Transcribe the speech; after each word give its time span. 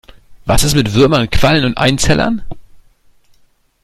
Was 0.45 0.63
ist 0.63 0.73
mit 0.73 0.95
Würmern, 0.95 1.29
Quallen 1.29 1.63
oder 1.63 1.77
Einzellern? 1.79 2.41